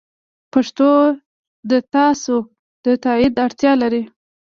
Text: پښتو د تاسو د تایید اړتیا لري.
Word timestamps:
پښتو 0.53 0.89
د 1.71 1.73
تاسو 1.95 2.35
د 2.85 2.87
تایید 3.03 3.33
اړتیا 3.45 3.73
لري. 3.81 4.03